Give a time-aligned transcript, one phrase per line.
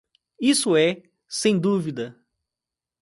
[0.41, 2.19] Isso é sem dúvida.